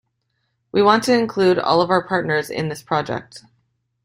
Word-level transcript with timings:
We 0.71 0.81
want 0.81 1.03
to 1.03 1.13
include 1.15 1.59
all 1.59 1.79
of 1.79 1.91
our 1.91 2.01
partners 2.03 2.49
in 2.49 2.69
this 2.69 2.81
project. 2.81 3.43